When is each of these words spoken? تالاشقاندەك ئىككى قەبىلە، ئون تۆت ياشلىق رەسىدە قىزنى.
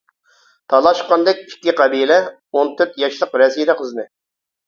تالاشقاندەك 0.73 1.43
ئىككى 1.43 1.75
قەبىلە، 1.81 2.17
ئون 2.57 2.73
تۆت 2.79 2.97
ياشلىق 3.05 3.39
رەسىدە 3.43 3.79
قىزنى. 3.83 4.07